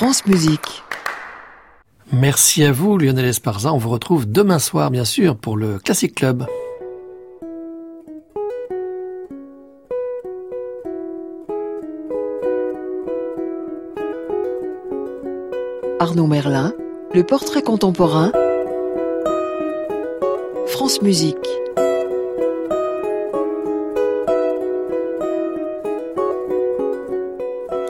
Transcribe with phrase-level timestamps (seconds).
[0.00, 0.82] France Musique.
[2.10, 3.70] Merci à vous, Lionel Esparza.
[3.70, 6.46] On vous retrouve demain soir, bien sûr, pour le Classic Club.
[15.98, 16.72] Arnaud Merlin,
[17.12, 18.32] le portrait contemporain.
[20.66, 21.36] France Musique.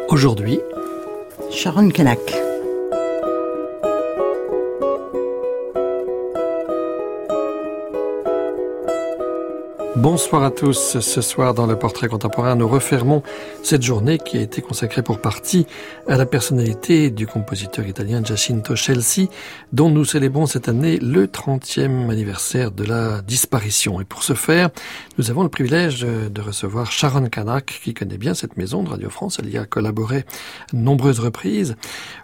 [0.08, 0.58] Aujourd'hui,
[1.50, 2.49] Sharon Kanak.
[10.00, 10.98] Bonsoir à tous.
[10.98, 13.22] Ce soir, dans le portrait contemporain, nous refermons
[13.62, 15.66] cette journée qui a été consacrée pour partie
[16.08, 19.28] à la personnalité du compositeur italien Giacinto Chelsea,
[19.74, 24.00] dont nous célébrons cette année le 30e anniversaire de la disparition.
[24.00, 24.70] Et pour ce faire,
[25.18, 29.10] nous avons le privilège de recevoir Sharon Kanak, qui connaît bien cette maison de Radio
[29.10, 29.38] France.
[29.38, 30.24] Elle y a collaboré
[30.72, 31.76] nombreuses reprises.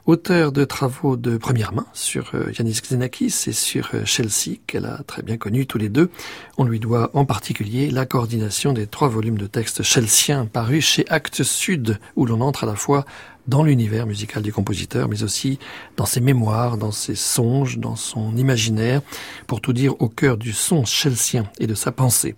[0.06, 4.86] Auteur de travaux de première main sur euh, Yanis Xenakis et sur euh, Chelsea, qu'elle
[4.86, 6.10] a très bien connu tous les deux.
[6.56, 11.04] On lui doit en particulier la coordination des trois volumes de textes chelsiens parus chez
[11.08, 13.04] Actes Sud, où l'on entre à la fois
[13.48, 15.58] dans l'univers musical du compositeur, mais aussi
[15.96, 19.02] dans ses mémoires, dans ses songes, dans son imaginaire,
[19.46, 22.36] pour tout dire au cœur du son chelsien et de sa pensée.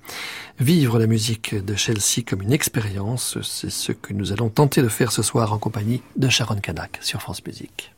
[0.61, 4.89] Vivre la musique de Chelsea comme une expérience, c'est ce que nous allons tenter de
[4.89, 7.93] faire ce soir en compagnie de Sharon Kanak sur France Musique.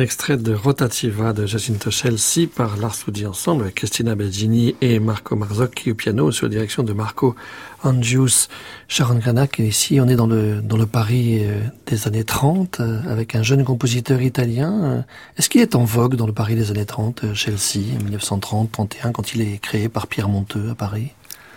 [0.00, 5.92] Extrait de Rotativa de Jacinto Chelsea par l'Art Ensemble avec Christina Belgini et Marco Marzocchi
[5.92, 7.36] au piano sous la direction de Marco
[7.82, 8.48] Angius.
[8.88, 13.00] Sharon Granac, ici on est dans le, dans le Paris euh, des années 30 euh,
[13.08, 15.04] avec un jeune compositeur italien.
[15.36, 19.34] Est-ce qu'il est en vogue dans le Paris des années 30, euh, Chelsea, 1930-31, quand
[19.34, 21.10] il est créé par Pierre Monteux à Paris?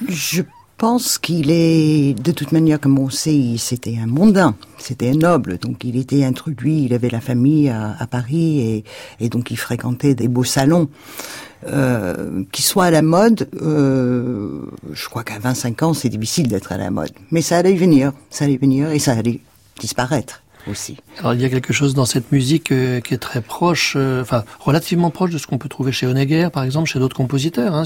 [0.07, 0.41] Je
[0.83, 5.57] pense qu'il est, de toute manière, comme on sait, c'était un mondain, c'était un noble,
[5.57, 8.83] donc il était introduit, il avait la famille à, Paris et,
[9.21, 10.89] et, donc il fréquentait des beaux salons.
[11.65, 16.73] Euh, qui soit à la mode, euh, je crois qu'à 25 ans, c'est difficile d'être
[16.73, 17.13] à la mode.
[17.31, 19.39] Mais ça allait venir, ça allait venir et ça allait
[19.79, 20.97] disparaître aussi.
[21.19, 24.21] Alors il y a quelque chose dans cette musique euh, qui est très proche, euh,
[24.21, 27.75] enfin relativement proche de ce qu'on peut trouver chez Honegger, par exemple, chez d'autres compositeurs.
[27.75, 27.83] Hein.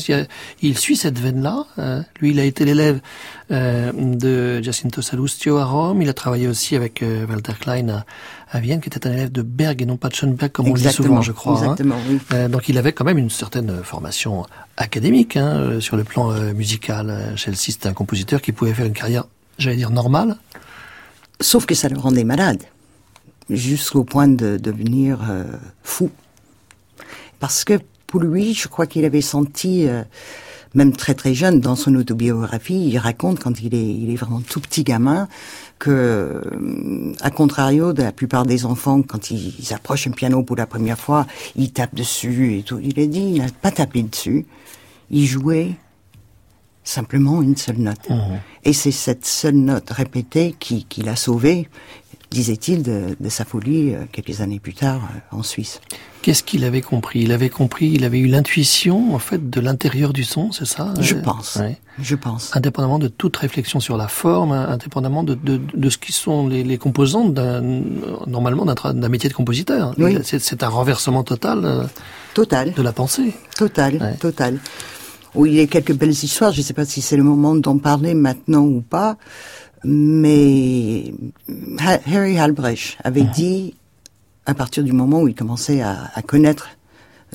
[0.61, 1.65] Il, suit cette veine-là.
[1.79, 2.99] Euh, lui, il a été l'élève
[3.49, 6.01] de Giacinto Salustio à Rome.
[6.01, 8.03] Il a travaillé aussi avec Walter Klein
[8.51, 10.73] à, Vienne, qui était un élève de Berg et non pas de Schoenberg, comme on
[10.73, 11.53] le dit souvent, je crois.
[11.53, 11.61] Hein.
[11.61, 12.49] Exactement, oui.
[12.49, 14.45] donc il avait quand même une certaine formation
[14.75, 17.33] académique hein, sur le plan musical.
[17.35, 19.25] Chelsea, c'était un compositeur qui pouvait faire une carrière,
[19.57, 20.37] j'allais dire, normale
[21.39, 22.63] Sauf que ça le rendait malade,
[23.49, 25.43] jusqu'au point de devenir euh,
[25.83, 26.09] fou.
[27.39, 30.03] Parce que pour lui, je crois qu'il avait senti, euh,
[30.73, 34.41] même très très jeune, dans son autobiographie, il raconte quand il est, il est vraiment
[34.41, 35.27] tout petit gamin,
[35.77, 40.55] que, euh, à contrario de la plupart des enfants, quand ils, approchent un piano pour
[40.55, 42.79] la première fois, ils tapent dessus et tout.
[42.81, 44.45] Il a dit, il n'a pas tapé dessus,
[45.11, 45.75] il jouait
[46.87, 48.09] simplement une seule note.
[48.09, 48.15] Mmh.
[48.63, 51.67] Et c'est cette seule note répétée qui, qui l'a sauvé,
[52.31, 55.79] disait-il, de, de, sa folie euh, quelques années plus tard euh, en Suisse.
[56.21, 57.21] Qu'est-ce qu'il avait compris?
[57.21, 60.93] Il avait compris, il avait eu l'intuition en fait de l'intérieur du son, c'est ça?
[60.99, 61.57] Je euh, pense.
[61.99, 62.55] Je pense.
[62.55, 66.63] Indépendamment de toute réflexion sur la forme, indépendamment de, de, de ce qui sont les,
[66.63, 67.33] les composants
[68.27, 69.93] normalement d'un métier de compositeur.
[69.97, 70.17] Oui.
[70.23, 71.89] C'est un renversement total.
[72.33, 72.73] Total.
[72.73, 73.33] De la pensée.
[73.55, 74.59] Total, total
[75.35, 76.51] où il y a quelques belles histoires.
[76.51, 79.17] Je ne sais pas si c'est le moment d'en parler maintenant ou pas,
[79.83, 81.13] mais
[81.79, 83.31] Harry Halbrecht avait mhm.
[83.31, 83.75] dit,
[84.45, 86.69] à partir du moment où il commençait à, connaître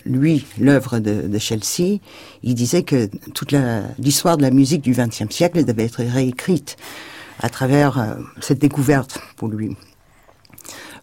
[0.05, 1.99] lui, l'œuvre de, Chelsea,
[2.43, 3.55] il disait que toute
[3.99, 6.77] l'histoire de la musique du XXe siècle devait être réécrite
[7.41, 9.77] à travers euh, cette découverte pour lui.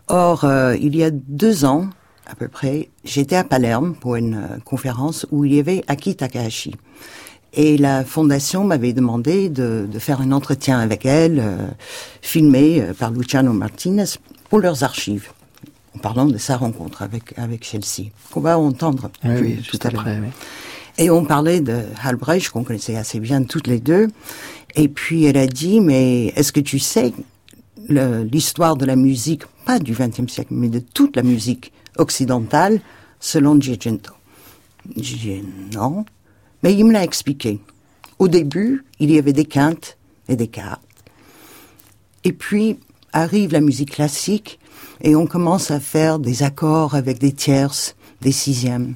[0.08, 1.90] Or, euh, il y a deux ans,
[2.30, 6.16] à peu près, j'étais à Palerme pour une euh, conférence où il y avait Aki
[6.16, 6.76] Takahashi.
[7.54, 11.68] Et la fondation m'avait demandé de, de, faire un entretien avec elle, euh,
[12.22, 14.06] filmé euh, par Luciano Martinez,
[14.50, 15.30] pour leurs archives,
[15.96, 20.06] en parlant de sa rencontre avec, avec Chelsea, qu'on va entendre oui, tout, à l'heure.
[21.00, 24.08] Et on parlait de Halbrecht, qu'on connaissait assez bien toutes les deux.
[24.76, 27.14] Et puis elle a dit, mais est-ce que tu sais
[27.88, 32.82] l'histoire de la musique, pas du XXe siècle, mais de toute la musique occidentale
[33.20, 34.14] selon Giacinto.
[34.96, 35.44] J'ai dit
[35.74, 36.06] non,
[36.64, 37.60] mais il me l'a expliqué.
[38.18, 39.98] Au début, il y avait des quintes
[40.28, 40.82] et des quartes.
[42.24, 42.80] Et puis
[43.14, 44.60] arrive la musique classique
[45.02, 48.96] et on commence à faire des accords avec des tierces, des sixièmes.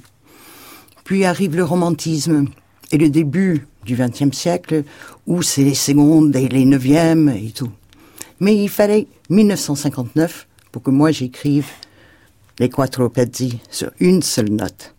[1.03, 2.45] Puis arrive le romantisme
[2.91, 4.83] et le début du XXe siècle
[5.27, 7.71] où c'est les secondes et les neuvièmes et tout.
[8.39, 11.67] Mais il fallait 1959 pour que moi j'écrive
[12.59, 12.69] les
[13.13, 14.93] pezzi sur une seule note.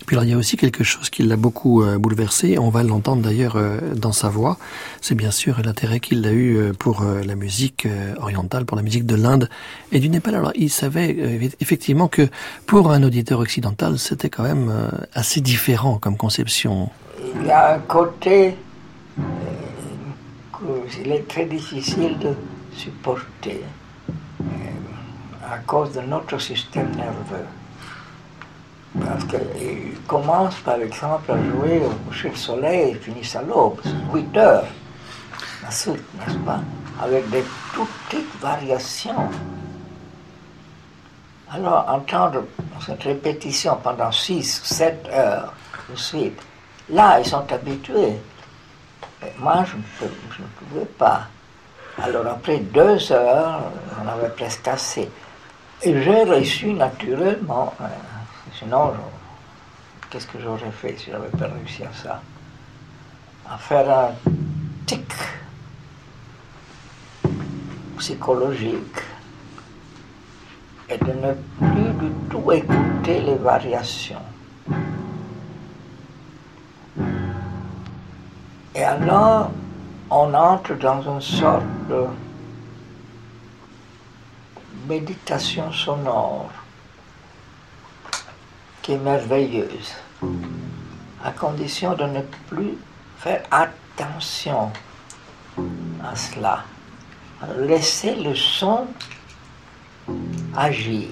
[0.00, 2.68] Et puis alors, il y a aussi quelque chose qui l'a beaucoup euh, bouleversé, on
[2.68, 4.56] va l'entendre d'ailleurs euh, dans sa voix,
[5.00, 7.88] c'est bien sûr l'intérêt qu'il a eu euh, pour la musique
[8.18, 9.48] orientale, pour la musique de l'Inde
[9.92, 10.34] et du Népal.
[10.36, 11.16] Alors il savait
[11.60, 12.28] effectivement que
[12.66, 16.90] pour un auditeur occidental, c'était quand même assez différent comme conception.
[17.40, 18.54] Il y a un côté
[20.90, 22.34] qu'il est très difficile de
[22.72, 23.60] supporter
[25.50, 27.46] à cause de notre système nerveux.
[29.04, 33.80] Parce qu'il commence par exemple à jouer au coucher du soleil et finit à l'aube,
[34.12, 34.64] 8 heures,
[35.62, 36.60] n'est-ce pas?
[37.02, 39.28] Avec des toutes petites variations.
[41.50, 42.44] Alors, entendre
[42.84, 45.52] cette répétition pendant 6, 7 heures
[45.90, 46.40] de suite,
[46.88, 48.16] là, ils sont habitués.
[49.38, 51.22] moi, je ne, pouvais pas.
[52.02, 53.60] Alors, après deux heures,
[54.02, 55.08] on avait presque assez.
[55.82, 57.74] Et j'ai réussi naturellement.
[57.80, 57.86] Hein.
[58.58, 58.92] Sinon,
[60.10, 62.22] qu'est-ce que j'aurais fait si j'avais pas réussi à ça?
[63.48, 64.10] À faire un
[64.86, 65.12] tic
[67.98, 69.00] psychologique
[70.88, 74.22] et de ne plus du tout écouter les variations.
[78.74, 79.50] Et alors,
[80.10, 82.04] on entre dans une sorte de
[84.86, 86.50] méditation sonore
[88.82, 89.94] qui est merveilleuse,
[91.24, 92.78] à condition de ne plus
[93.18, 94.70] faire attention
[96.04, 96.64] à cela.
[97.58, 98.86] Laissez le son
[100.56, 101.08] agir.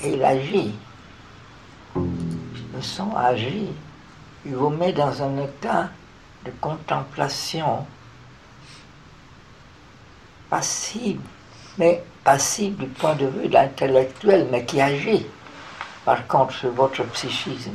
[0.00, 0.74] Et il agit.
[1.94, 3.68] Le son agit.
[4.44, 5.90] Il vous met dans un état
[6.44, 7.86] de contemplation
[10.48, 11.20] passive,
[11.78, 15.26] mais passive du point de vue de l'intellectuel, mais qui agit
[16.04, 17.74] par contre sur votre psychisme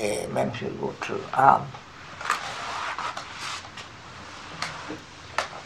[0.00, 1.66] et même sur votre âme.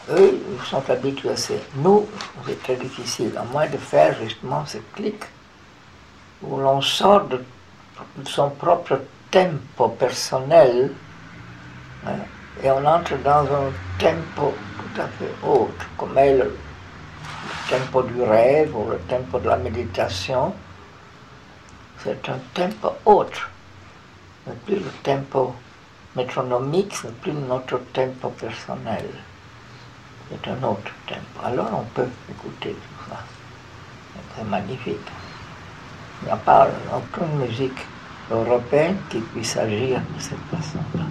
[0.09, 1.55] Eux, ils sont habitués à ça.
[1.75, 2.07] Nous,
[2.45, 5.23] c'est très difficile, à moins de faire justement ce clic
[6.43, 7.43] où l'on sort de
[8.25, 10.91] son propre tempo personnel
[12.05, 12.11] hein,
[12.63, 16.57] et on entre dans un tempo tout à fait autre, comme est le,
[17.69, 20.53] tempo du rêve ou le tempo de la méditation.
[22.03, 23.49] C'est un tempo autre,
[24.45, 25.55] ce n'est plus le tempo
[26.15, 29.05] métronomique, ce n'est plus notre tempo personnel.
[30.29, 31.45] C'est un autre tempo.
[31.45, 33.19] Alors on peut écouter tout ça.
[34.35, 35.07] C'est magnifique.
[36.21, 37.85] Il n'y a pas aucune musique
[38.31, 41.05] européenne qui puisse agir de cette façon-là.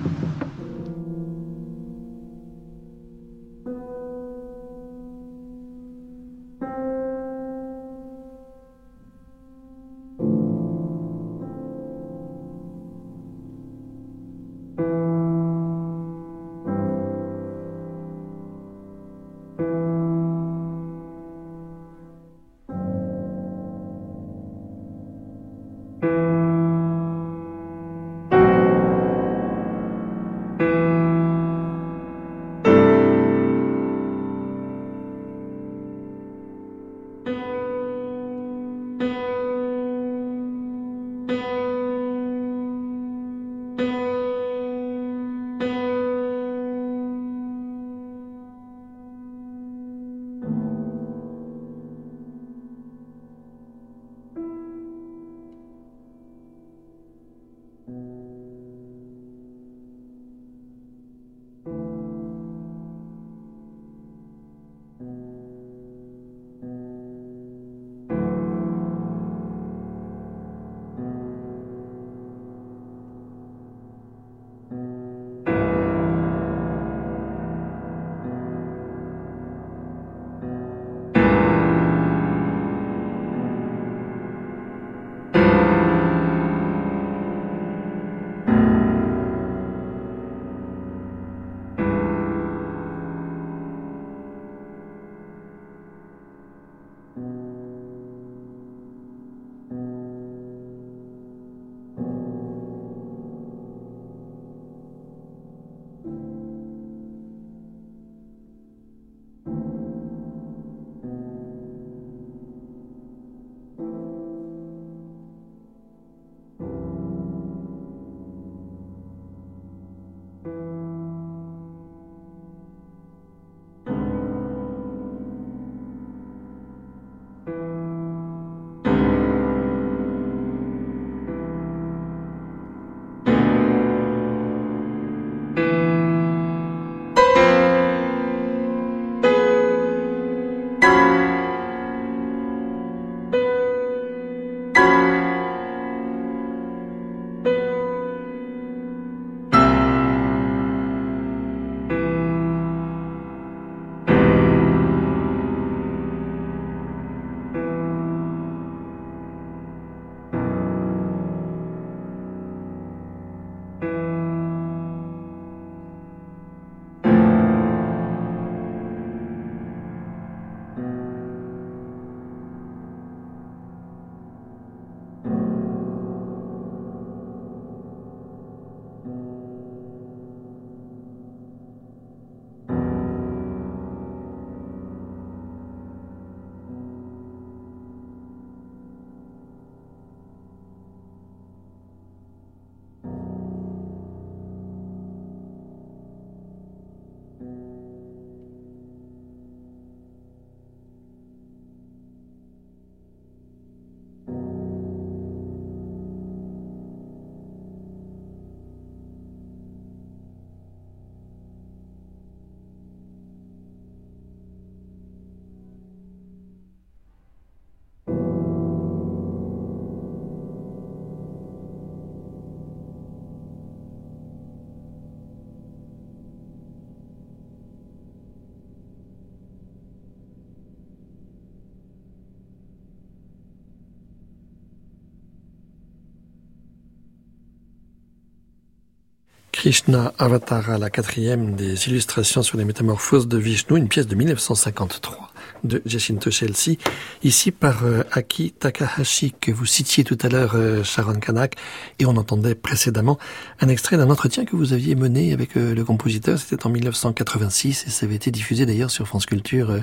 [239.64, 245.30] Krishna Avatara, la quatrième des illustrations sur les métamorphoses de Vishnu, une pièce de 1953
[245.64, 246.76] de Jacinto Chelsea,
[247.22, 251.56] ici par euh, Aki Takahashi, que vous citiez tout à l'heure, euh, Sharon Kanak,
[251.98, 253.18] et on entendait précédemment
[253.60, 257.84] un extrait d'un entretien que vous aviez mené avec euh, le compositeur, c'était en 1986,
[257.86, 259.74] et ça avait été diffusé d'ailleurs sur France Culture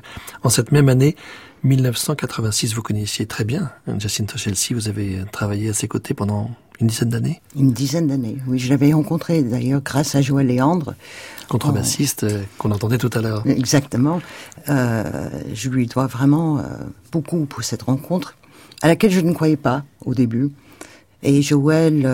[0.43, 1.15] en cette même année.
[1.63, 6.49] 1986, vous connaissiez très bien Jacinto Chelsea, vous avez travaillé à ses côtés pendant
[6.81, 8.57] une dizaine d'années Une dizaine d'années, oui.
[8.57, 10.95] Je l'avais rencontré d'ailleurs grâce à Joël Léandre.
[11.47, 13.45] Contrebassiste euh, qu'on entendait tout à l'heure.
[13.45, 14.19] Exactement.
[14.67, 16.63] Euh, je lui dois vraiment euh,
[17.11, 18.37] beaucoup pour cette rencontre,
[18.81, 20.51] à laquelle je ne croyais pas au début.
[21.23, 22.09] Et Joël,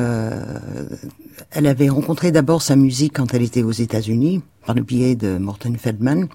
[1.51, 5.37] elle avait rencontré d'abord sa musique quand elle était aux États-Unis, par le biais de
[5.37, 6.27] Morton Feldman.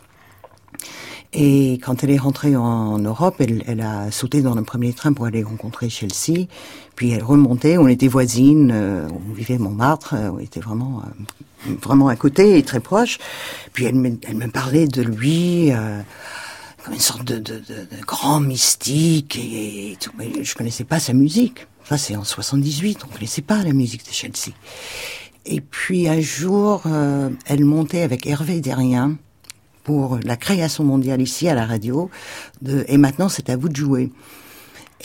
[1.34, 5.14] Et quand elle est rentrée en Europe, elle, elle, a sauté dans le premier train
[5.14, 6.46] pour aller rencontrer Chelsea.
[6.94, 11.72] Puis elle remontait, on était voisines, euh, on vivait Montmartre, euh, on était vraiment, euh,
[11.80, 13.18] vraiment à côté et très proches.
[13.72, 15.72] Puis elle me, elle me parlait de lui
[16.84, 20.10] comme une sorte de, de, de, de grand mystique et, tout.
[20.18, 21.66] Mais je connaissais pas sa musique.
[21.84, 24.54] Ça, c'est en 78, on connaissait pas la musique de Chelsea.
[25.46, 26.82] Et puis un jour,
[27.46, 29.16] elle montait avec Hervé Derrien,
[29.84, 32.10] pour la création mondiale ici à la radio.
[32.60, 34.10] De, et maintenant, c'est à vous de jouer.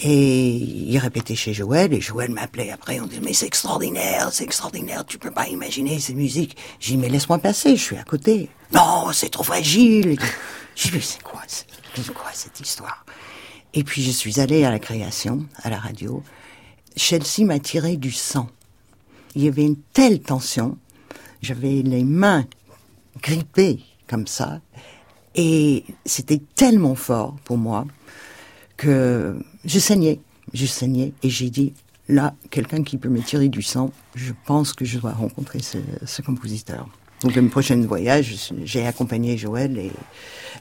[0.04, 4.44] Et il répétait chez Joël, et Joël m'appelait après, on dit, mais c'est extraordinaire, c'est
[4.44, 6.56] extraordinaire, tu peux pas imaginer cette musique.
[6.80, 8.50] J'ai dit, mais laisse-moi passer, je suis à côté.
[8.74, 10.20] Non, c'est trop fragile.
[10.76, 13.06] J'ai dit, mais c'est quoi, c'est quoi cette histoire?
[13.74, 16.24] Et puis je suis allée à la création, à la radio.
[16.96, 18.50] Chelsea m'a tiré du sang.
[19.36, 20.78] Il y avait une telle tension.
[21.42, 22.46] J'avais les mains
[23.22, 24.62] grippées comme ça.
[25.36, 27.86] Et c'était tellement fort pour moi
[28.78, 30.20] que je saignais,
[30.54, 31.74] je saignais et j'ai dit,
[32.08, 36.22] là, quelqu'un qui peut me tirer du sang, je pense que je dois rencontrer ce,
[36.22, 36.88] compositeur.
[37.22, 39.92] Donc le prochain voyage, j'ai accompagné Joël et,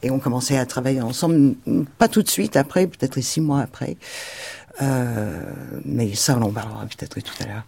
[0.02, 1.54] et on commençait à travailler ensemble,
[1.98, 3.96] pas tout de suite après, peut-être six mois après.
[4.82, 5.42] Euh,
[5.84, 7.66] mais ça, on en parlera peut-être tout à l'heure.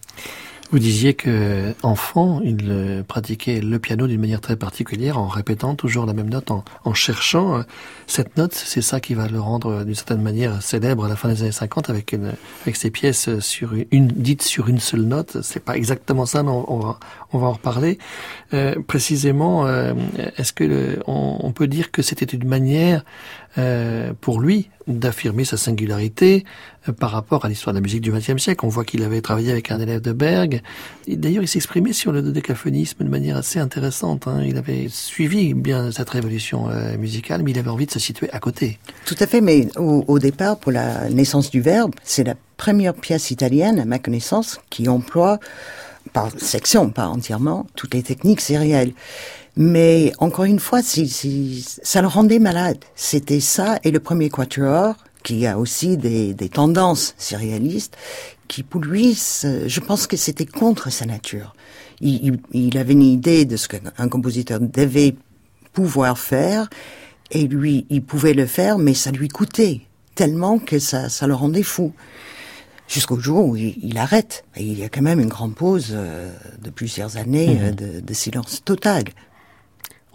[0.71, 5.73] Vous disiez que enfant, il euh, pratiquait le piano d'une manière très particulière, en répétant
[5.73, 7.63] toujours la même note, en, cherchant euh,
[8.05, 8.53] cette note.
[8.53, 11.41] C'est ça qui va le rendre euh, d'une certaine manière célèbre à la fin des
[11.41, 15.37] années 50 avec une, avec ses pièces sur une dites sur une seule note.
[15.41, 16.99] C'est pas exactement ça, mais on, va
[17.33, 17.97] on va en reparler.
[18.87, 19.67] précisément,
[20.37, 23.03] est-ce que on, peut dire que c'était une manière
[24.21, 26.43] pour lui d'affirmer sa singularité
[26.87, 28.65] euh, par rapport à l'histoire de la musique du XXe siècle.
[28.65, 30.61] On voit qu'il avait travaillé avec un élève de Berg.
[31.07, 34.27] D'ailleurs, il s'exprimait sur le dodécaphonisme de manière assez intéressante.
[34.27, 34.43] Hein.
[34.45, 38.29] Il avait suivi bien cette révolution euh, musicale, mais il avait envie de se situer
[38.31, 38.79] à côté.
[39.05, 42.93] Tout à fait, mais au, au départ, pour la naissance du verbe, c'est la première
[42.93, 45.39] pièce italienne, à ma connaissance, qui emploie
[46.13, 48.93] par section, pas entièrement, toutes les techniques sérielles.
[49.55, 52.77] Mais encore une fois, si, ça le rendait malade.
[52.95, 57.97] C'était ça et le premier quatuor, qui a aussi des, des tendances surréalistes,
[58.47, 61.53] qui pour lui, je pense que c'était contre sa nature.
[62.01, 65.15] Il, il, avait une idée de ce qu'un compositeur devait
[65.73, 66.69] pouvoir faire,
[67.31, 69.81] et lui, il pouvait le faire, mais ça lui coûtait
[70.15, 71.93] tellement que ça, ça le rendait fou.
[72.87, 74.45] Jusqu'au jour où il, arrête.
[74.55, 77.61] Et il y a quand même une grande pause euh, de plusieurs années mmh.
[77.61, 79.03] euh, de, de silence total.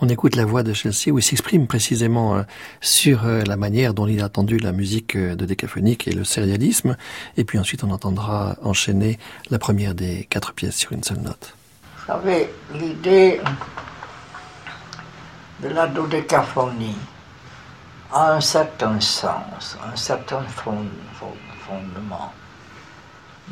[0.01, 2.43] On écoute la voix de Chelsea où il s'exprime précisément euh,
[2.81, 6.25] sur euh, la manière dont il a entendu la musique euh, de décaphonique et le
[6.25, 6.97] sérialisme.
[7.37, 11.55] Et puis ensuite, on entendra enchaîner la première des quatre pièces sur une seule note.
[11.97, 13.41] Vous savez, l'idée
[15.63, 16.99] de la dodécaphonie
[18.13, 22.33] a un certain sens, un certain fondement.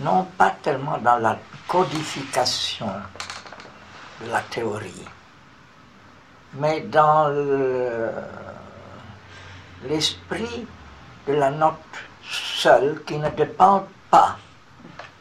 [0.00, 2.90] Non pas tellement dans la codification
[4.24, 5.04] de la théorie,
[6.54, 7.28] mais dans
[9.84, 10.66] l'esprit
[11.26, 11.76] de la note
[12.24, 14.36] seule qui ne dépend pas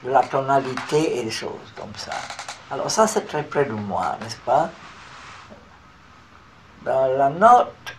[0.04, 2.12] de la tonalité et des choses comme ça.
[2.72, 4.70] Alors ça, c'est très près de moi, n'est-ce pas?
[6.84, 7.96] Dans la note,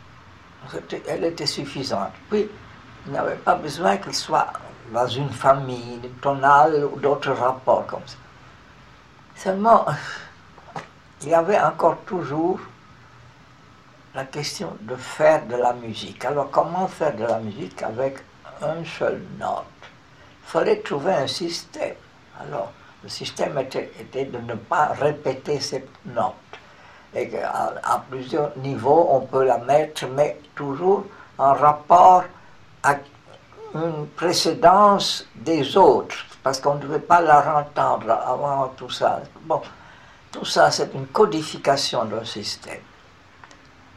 [1.07, 2.12] elle était suffisante.
[2.31, 2.49] Puis,
[3.07, 4.53] il n'y avait pas besoin qu'elle soit
[4.92, 8.16] dans une famille, tonale ou d'autres rapports comme ça.
[9.37, 9.87] Seulement,
[11.23, 12.61] il y avait encore toujours
[14.14, 16.25] la question de faire de la musique.
[16.25, 18.18] Alors comment faire de la musique avec
[18.61, 19.64] un seul note?
[20.44, 21.94] Il fallait trouver un système.
[22.40, 22.72] Alors
[23.03, 26.35] le système était, de ne pas répéter cette note.
[27.14, 31.05] Et à, à, plusieurs niveaux, on peut la mettre, mais toujours
[31.37, 32.25] en rapport
[32.83, 32.96] à
[33.75, 39.20] une précédence des autres, parce qu'on ne devait pas la entendre avant tout ça.
[39.42, 39.61] Bon,
[40.31, 42.81] tout ça, c'est une codification d'un système.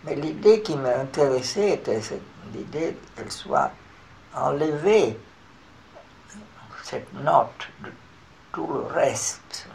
[0.05, 1.99] Mais l'idée qui m'intéressait était
[2.53, 3.71] l'idée qu'elle soit
[4.35, 5.17] enlevée,
[6.83, 7.91] cette note de
[8.53, 9.67] tout le reste,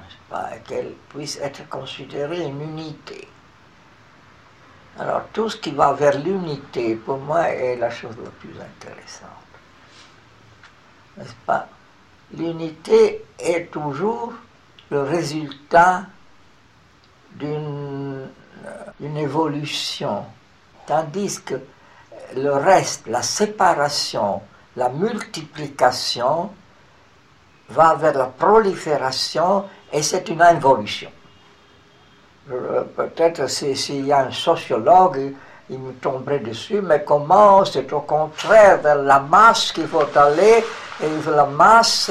[0.67, 3.27] qu'elle puisse être considérée une unité.
[4.99, 9.29] Alors tout ce qui va vers l'unité, pour moi, est la chose la plus intéressante.
[11.17, 11.69] N'est-ce pas?
[12.33, 14.33] L'unité est toujours
[14.91, 16.07] le résultat
[17.33, 18.29] d'une
[19.17, 20.25] évolution,
[20.87, 21.55] tandis que
[22.37, 24.41] le reste, la séparation,
[24.77, 26.51] la multiplication,
[27.71, 31.11] va vers la prolifération et c'est une involution.
[32.51, 35.35] Euh, peut-être s'il y a un sociologue,
[35.69, 37.65] il me tomberait dessus, mais comment?
[37.65, 40.65] C'est au contraire vers la masse qu'il faut aller,
[41.03, 42.11] et la masse,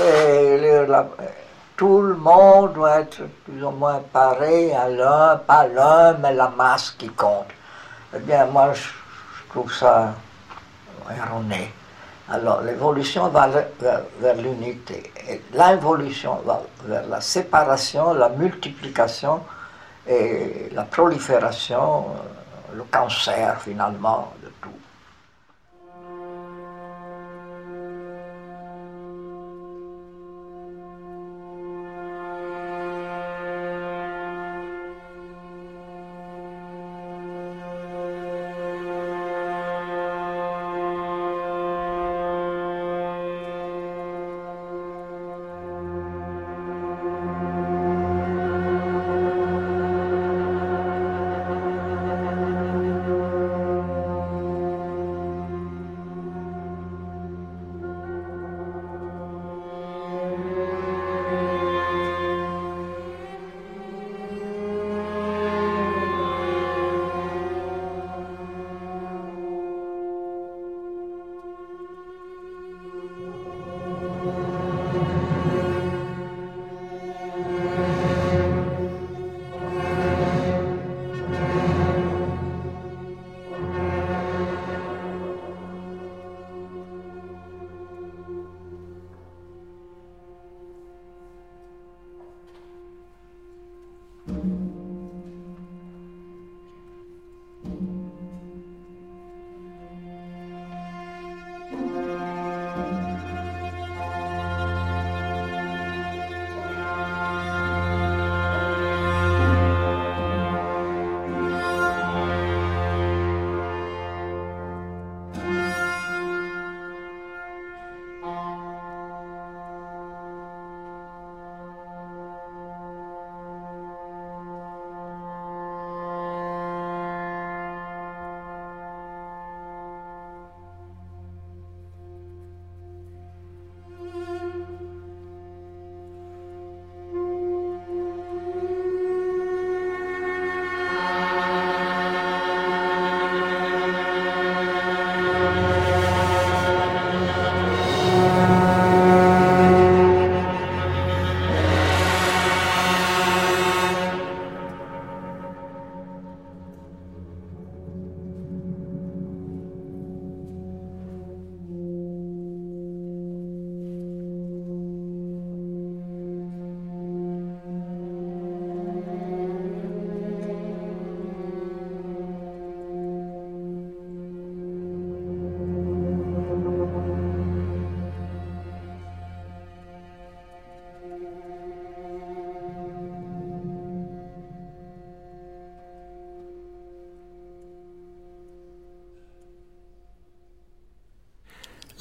[1.80, 6.50] tout le monde doit être plus ou moins pareil à l'un, pas l'un, mais la
[6.50, 7.48] masse qui compte.
[8.14, 8.90] Eh bien, moi, je,
[9.50, 10.14] trouve ça
[11.10, 11.72] erroné.
[12.30, 15.10] Alors, l'évolution va vers, l'unité,
[15.54, 19.40] l'involution va vers la séparation, la multiplication,
[20.06, 24.34] et la prolifération, euh, le cancer finalement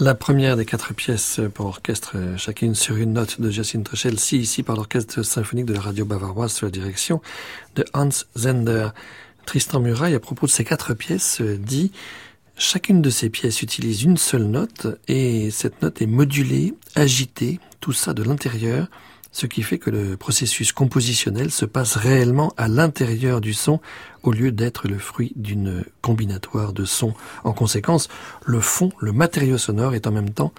[0.08, 4.62] La première des quatre pièces pour orchestre, chacune sur une note de Jacinto Chelsea, ici
[4.62, 7.20] par l'orchestre symphonique de la radio bavaroise sous la direction
[7.76, 8.88] de Hans Zender.
[9.44, 11.92] Tristan Muraille, à propos de ces quatre pièces, dit
[12.56, 17.92] Chacune de ces pièces utilise une seule note et cette note est modulée, agitée, tout
[17.92, 18.88] ça de l'intérieur,
[19.32, 23.80] ce qui fait que le processus compositionnel se passe réellement à l'intérieur du son
[24.22, 27.14] au lieu d'être le fruit d'une combinatoire de sons.
[27.44, 28.08] En conséquence,
[28.44, 30.52] le fond, le matériau sonore est en même temps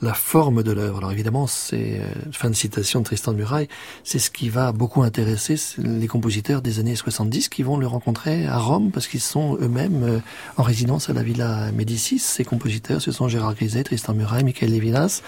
[0.00, 0.98] la forme de l'œuvre.
[0.98, 3.68] Alors évidemment, c'est euh, fin de citation de Tristan de Muraille,
[4.04, 8.46] c'est ce qui va beaucoup intéresser les compositeurs des années 70 qui vont le rencontrer
[8.46, 10.18] à Rome parce qu'ils sont eux-mêmes euh,
[10.56, 12.18] en résidence à la Villa Médicis.
[12.18, 15.22] Ces compositeurs, ce sont Gérard Griset, Tristan Muraille, Michael Levinas,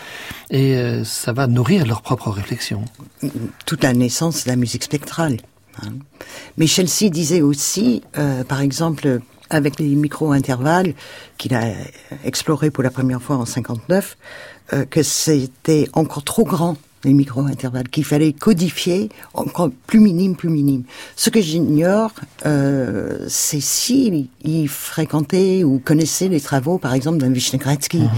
[0.50, 2.84] et euh, ça va nourrir leur propre réflexion.
[3.66, 5.38] Toute la naissance de la musique spectrale.
[5.82, 5.92] Hein.
[6.56, 8.02] Mais Chelsea disait aussi,
[8.48, 10.94] par exemple, avec les micro-intervalles
[11.36, 11.64] qu'il a
[12.24, 14.16] explorés pour la première fois en 59,
[14.72, 20.48] euh, que c'était encore trop grand les micro-intervalles, qu'il fallait codifier encore plus minime, plus
[20.48, 20.82] minime.
[21.16, 22.12] Ce que j'ignore,
[22.46, 27.98] euh, c'est si il fréquentait ou connaissait les travaux, par exemple, d'un Vishnegradsky.
[28.00, 28.10] Mhm.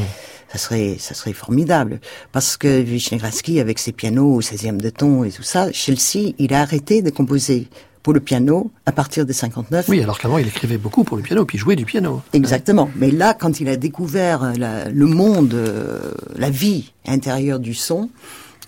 [0.52, 2.00] Ça serait, ça serait formidable.
[2.32, 6.52] Parce que Vishnegradsky, avec ses pianos au 16e de ton et tout ça, Chelsea, il
[6.54, 7.68] a arrêté de composer
[8.02, 9.88] pour le piano à partir de 59.
[9.88, 12.22] Oui, alors qu'avant il écrivait beaucoup pour le piano, puis jouait du piano.
[12.32, 12.90] Exactement.
[12.96, 18.10] Mais là, quand il a découvert le monde, euh, la vie intérieure du son,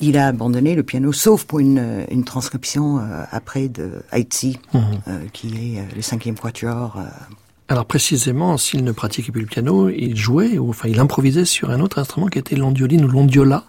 [0.00, 4.82] il a abandonné le piano, sauf pour une, une transcription euh, après de Haïti, mhm.
[5.08, 6.98] euh, qui est le cinquième quatuor.
[7.68, 11.70] Alors précisément, s'il ne pratiquait plus le piano, il jouait, ou enfin il improvisait sur
[11.70, 13.64] un autre instrument qui était l'ondioline ou l'ondiola,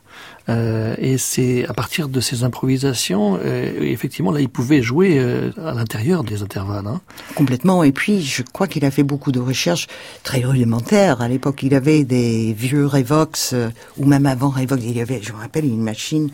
[0.49, 5.51] euh, et c'est à partir de ces improvisations, euh, effectivement, là, il pouvait jouer euh,
[5.63, 6.87] à l'intérieur des intervalles.
[6.87, 7.01] Hein.
[7.35, 7.83] Complètement.
[7.83, 9.87] Et puis, je crois qu'il a fait beaucoup de recherches
[10.23, 11.21] très rudimentaires.
[11.21, 13.55] À l'époque, il avait des vieux Revox,
[13.97, 16.29] ou même avant Revox, il y avait, je me rappelle, une machine,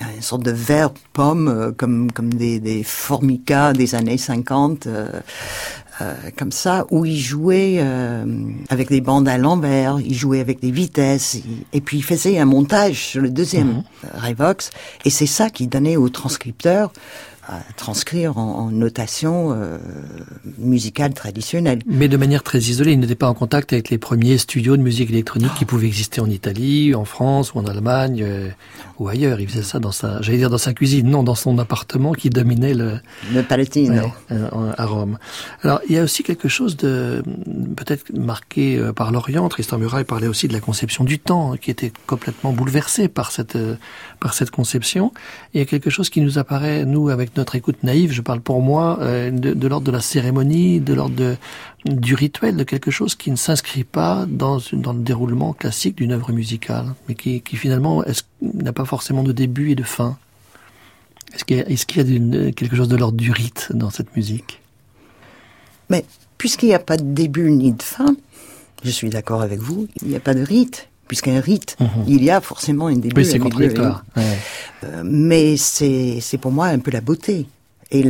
[0.00, 4.88] une sorte de verre pomme, comme comme des, des Formica des années 50.
[6.00, 8.24] Euh, comme ça, où il jouait euh,
[8.70, 11.38] avec des bandes à l'envers, il jouait avec des vitesses,
[11.74, 13.82] et puis il faisait un montage sur le deuxième mhm.
[14.14, 14.70] Revox,
[15.04, 16.90] et c'est ça qui donnait au transcripteur
[17.76, 19.78] transcrire en, notation euh,
[20.58, 21.80] musicale traditionnelle.
[21.86, 24.82] Mais de manière très isolée, il n'était pas en contact avec les premiers studios de
[24.82, 28.48] musique électronique qui pouvaient exister en Italie, en France ou en Allemagne euh,
[28.98, 29.40] ou ailleurs.
[29.40, 32.30] Il faisait ça dans sa, j'allais dire dans sa cuisine, non, dans son appartement qui
[32.30, 33.00] dominait le
[33.32, 35.18] le Palatine euh, à Rome.
[35.62, 37.22] Alors il y a aussi quelque chose de
[37.76, 39.48] peut-être marqué par l'Orient.
[39.48, 43.58] Tristan Muraille parlait aussi de la conception du temps qui était complètement bouleversée par cette
[44.20, 45.12] par cette conception.
[45.54, 48.40] Il y a quelque chose qui nous apparaît nous avec notre écoute naïve, je parle
[48.40, 51.36] pour moi, euh, de, l'ordre de la cérémonie, de l'ordre
[51.84, 56.32] du rituel, de quelque chose qui ne s'inscrit pas dans, le déroulement classique d'une œuvre
[56.32, 58.04] musicale, mais qui, finalement
[58.42, 60.18] n'a pas forcément de début et de fin?
[61.34, 64.60] Est-ce qu'il y a quelque chose de l'ordre du rite dans cette musique?
[65.88, 66.04] Mais
[66.38, 68.16] puisqu'il n'y a pas de début ni de fin,
[68.84, 72.04] je suis d'accord avec vous, il n'y a pas de rite puisqu'un rite, mhm.
[72.06, 73.16] il y a forcément un début.
[73.16, 74.04] Oui, c'est contradictoire.
[74.16, 77.48] Euh, mais c'est pour moi un peu la beauté
[77.90, 78.04] et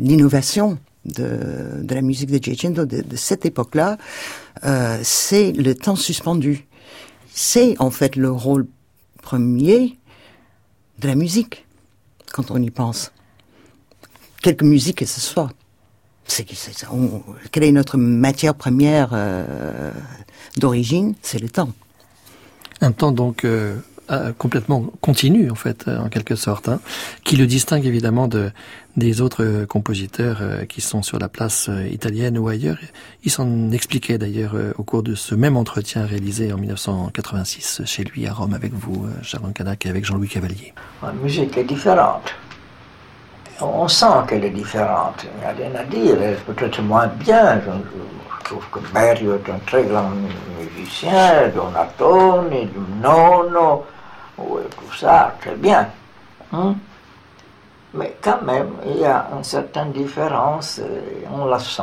[0.00, 3.98] l'innovation de, de, la musique de Giacinto de, de cette époque-là,
[4.64, 6.66] euh, c'est le temps suspendu.
[7.30, 8.66] C'est en fait le rôle
[9.20, 9.98] premier
[10.98, 11.66] de la musique,
[12.32, 13.12] quand on y pense.
[14.40, 15.50] Quelque musique que ce soit.
[16.24, 16.46] C'est,
[17.52, 19.92] quelle est notre matière première euh,
[20.56, 21.14] d'origine?
[21.20, 21.68] C'est le temps.
[22.80, 23.44] Un temps donc
[24.08, 26.78] euh, complètement continu en fait, euh, en quelque sorte, hein,
[27.24, 28.52] qui le distingue évidemment de
[28.96, 32.78] des autres euh, compositeurs qui sont sur la place italienne ou ailleurs.
[33.24, 38.28] Il s'en expliquait d'ailleurs au cours de ce même entretien réalisé en 1986 chez lui
[38.28, 40.72] à Rome avec vous, Sharon Kanak, et avec Jean-Louis Cavalier.
[41.02, 42.32] La musique est différente.
[43.60, 45.24] On sent qu'elle est différente.
[45.24, 46.16] Il n'y a rien à dire.
[46.20, 47.60] Elle est peut-être moins bien.
[47.60, 50.10] Je trouve que Berio est un très grand
[50.58, 52.68] musicien, Donatoni,
[53.02, 53.84] Nono,
[54.36, 55.88] tout ça, très bien.
[56.52, 56.76] Hein?
[57.94, 60.80] Mais quand même, il y a une certaine différence,
[61.32, 61.82] on la sent.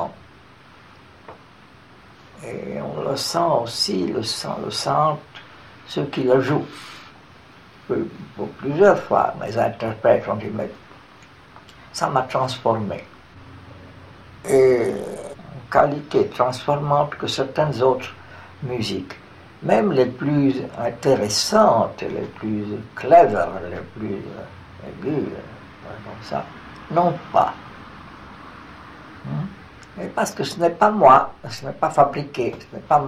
[2.45, 5.17] Et on le sent aussi, le sent, le sent
[5.87, 6.65] ceux qui la jouent.
[8.59, 10.69] Plusieurs fois, mes interprètes ont dit, mais
[11.93, 13.03] ça m'a transformé.
[14.49, 14.93] Et
[15.71, 18.13] qualité transformante que certaines autres
[18.63, 19.13] musiques,
[19.61, 24.21] même les plus intéressantes, les plus clever, les plus
[24.87, 25.29] aiguës,
[26.03, 26.43] comme ça,
[26.91, 27.53] non pas.
[30.01, 33.01] Et parce que ce n'est pas moi, ce n'est pas fabriqué, ce n'est pas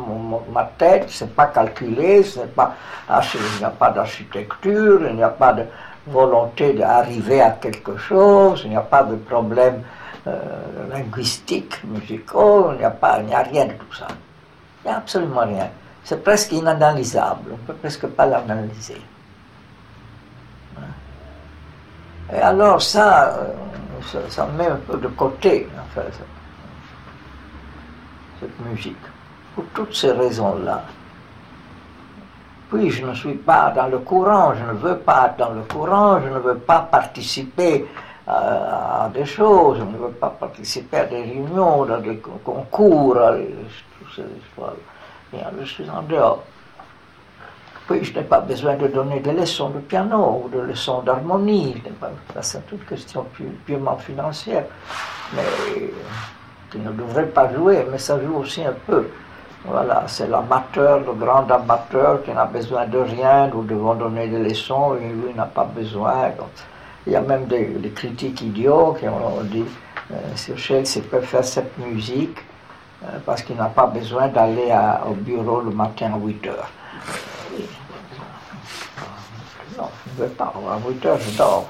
[0.53, 2.75] ma tête, ce n'est pas calculé, ce pas,
[3.09, 5.63] ah, il n'y a pas d'architecture, il n'y a pas de
[6.07, 9.81] volonté d'arriver à quelque chose, il n'y a pas de problème
[10.27, 10.39] euh,
[10.91, 14.07] linguistiques, musicaux, il n'y a, a rien de tout ça.
[14.83, 15.69] Il n'y a absolument rien.
[16.03, 19.01] C'est presque inanalysable, on ne peut presque pas l'analyser.
[22.33, 23.53] Et alors ça, euh,
[24.11, 26.11] ça, ça, met un peu de côté, en fait,
[28.39, 28.97] cette musique,
[29.53, 30.83] pour toutes ces raisons-là.
[32.75, 35.61] Puis je ne suis pas dans le courant, je ne veux pas être dans le
[35.61, 37.85] courant, je ne veux pas participer
[38.27, 43.31] à, des choses, je ne veux pas participer à des réunions, à des concours, à
[43.37, 44.23] tout ça.
[45.61, 46.43] Je suis en dehors.
[47.87, 51.81] Puis je n'ai pas besoin de donner des leçons de piano ou de leçons d'harmonie.
[52.41, 53.25] C'est toute question
[53.65, 54.65] purement financière.
[55.33, 55.91] Mais
[56.71, 59.07] qui ne devrait pas jouer, mais ça joue aussi un peu.
[59.67, 64.37] Voilà, c'est l'amateur, le grand amateur qui n'a besoin de rien, nous devons donner des
[64.37, 66.31] leçons, et lui n'a pas besoin.
[67.07, 69.65] il y a même des, critiques idiots qui ont dit
[70.11, 72.37] euh, Chelsea peut faire cette musique
[73.03, 74.71] euh, parce qu'il n'a pas besoin d'aller
[75.09, 76.69] au bureau le matin à 8 heures.
[79.77, 81.69] Non, je ne veux pas, à 8 heures je dors.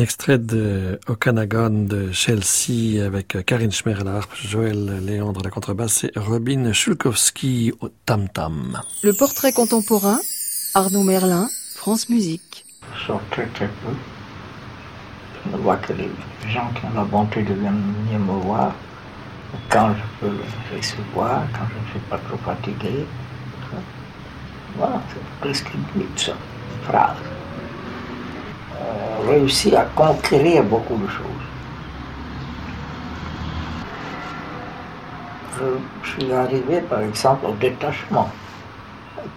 [0.00, 5.50] Extrait de Okanagan de Chelsea avec Karine Schmer à la harpe, Joël Léandre à la
[5.50, 8.80] contrebasse et Robin Chulkowski au tam-tam.
[9.02, 10.18] Le portrait contemporain,
[10.74, 12.64] Arnaud Merlin, France Musique.
[12.94, 13.92] Je sors très très peu.
[15.52, 16.10] Je vois que les
[16.48, 18.74] gens qui ont la bonté de venir me voir,
[19.68, 23.04] quand je peux les recevoir, quand je ne suis pas trop fatigué.
[24.76, 26.04] Voilà, c'est presque une
[26.84, 27.16] phrase
[29.20, 31.46] réussi à conquérir beaucoup de choses.
[36.02, 38.30] Je suis arrivé, par exemple, au détachement.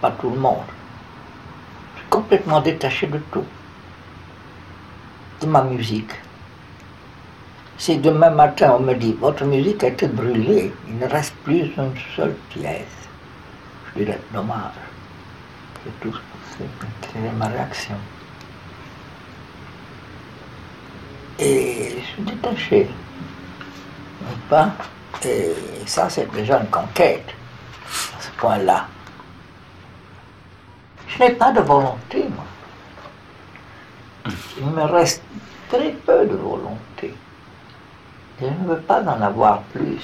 [0.00, 0.70] Pas tout le monde.
[1.94, 3.44] Je suis complètement détaché de tout.
[5.40, 6.12] De ma musique.
[7.76, 11.72] Si demain matin on me dit votre musique a été brûlée, il ne reste plus
[11.76, 12.86] une seule pièce,
[13.88, 14.72] je dirais dommage.
[15.82, 16.16] C'est tout.
[16.56, 17.96] C'est ma réaction.
[21.38, 22.88] Et je suis détaché.
[24.48, 24.70] Pas?
[25.24, 25.54] Et
[25.86, 27.26] ça, c'est déjà une conquête,
[28.18, 28.86] à ce point-là.
[31.08, 32.44] Je n'ai pas de volonté, moi.
[34.58, 35.22] Il me reste
[35.70, 37.14] très peu de volonté.
[38.40, 40.02] Je ne veux pas en avoir plus.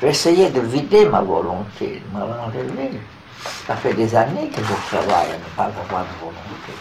[0.00, 2.90] J'essayais de vider ma volonté, de me l'enlever.
[3.66, 6.72] Ça fait des années que je travaille à ne pas avoir de volonté.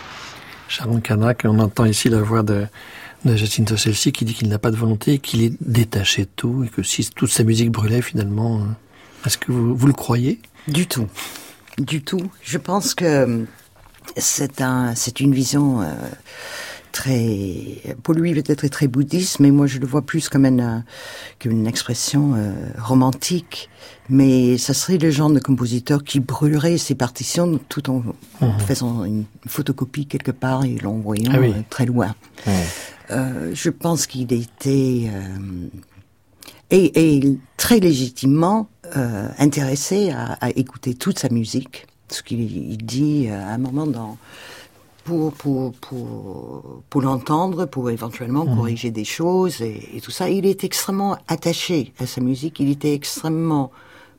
[0.67, 2.67] Sharon Kanak, on entend ici la voix de,
[3.25, 6.63] de Jacinto Chelsea qui dit qu'il n'a pas de volonté, qu'il est détaché de tout,
[6.63, 8.63] et que si toute sa musique brûlait finalement, euh,
[9.25, 10.39] est-ce que vous, vous le croyez?
[10.67, 11.07] Du tout.
[11.77, 12.31] Du tout.
[12.43, 13.45] Je pense que
[14.17, 15.93] c'est un, c'est une vision euh,
[16.91, 20.83] très, pour lui peut-être très bouddhiste, mais moi je le vois plus comme une,
[21.41, 23.69] comme une expression euh, romantique.
[24.09, 28.03] Mais ça serait le genre de compositeur qui brûlerait ses partitions tout en
[28.41, 28.59] Mhm.
[28.65, 31.49] faisant une photocopie quelque part et l'envoyant Ah oui.
[31.55, 32.15] euh, très loin.
[33.11, 35.69] Euh, je pense qu'il était euh,
[36.71, 42.77] et, et très légitimement euh, intéressé à, à écouter toute sa musique, ce qu'il il
[42.85, 44.17] dit euh, à un moment dans
[45.05, 50.29] pour pour pour pour l'entendre, pour éventuellement corriger des choses et, et tout ça.
[50.29, 52.59] Il est extrêmement attaché à sa musique.
[52.59, 53.71] Il était extrêmement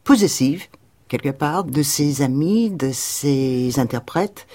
[0.04, 0.70] possessif
[1.08, 4.46] quelque part de ses amis, de ses interprètes.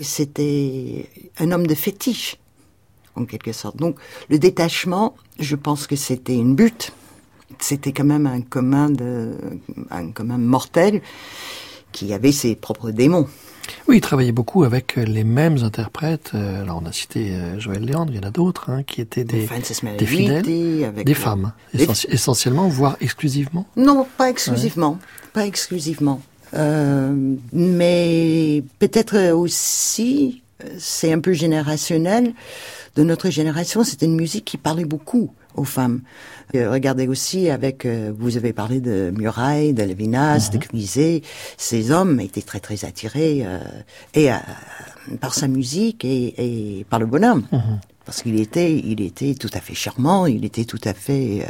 [0.00, 2.36] C'était un homme de fétiche
[3.16, 3.76] en quelque sorte.
[3.76, 3.96] Donc
[4.30, 6.92] le détachement, je pense que c'était une butte.
[7.60, 9.32] C'était quand même un commun de,
[9.90, 11.00] un commun mortel
[11.92, 13.28] qui avait ses propres démons.
[13.88, 16.32] Oui, il travaillait beaucoup avec les mêmes interprètes.
[16.34, 19.00] Euh, Alors on a cité euh, Joël Léandre, il y en a d'autres hein, qui
[19.00, 23.66] étaient des, fidèles, avec des le- femmes, essentiellement, voire exclusivement.
[23.76, 24.98] Non, pas exclusivement,
[25.32, 26.20] pas exclusivement.
[26.54, 27.14] Euh,
[27.52, 30.42] mais peut-être aussi,
[30.78, 32.34] c'est un peu générationnel.
[32.96, 36.02] De notre génération, c'était une musique qui parlait beaucoup aux femmes.
[36.54, 41.22] Euh, regardez aussi avec, euh, vous avez parlé de Muraille, de Lévinas, de Cuiset.
[41.56, 43.58] Ces hommes étaient très très attirés euh,
[44.14, 44.36] et euh,
[45.20, 47.44] par sa musique et, et par le bonhomme.
[48.04, 51.46] Parce qu'il était, il était tout à fait charmant, il était tout à fait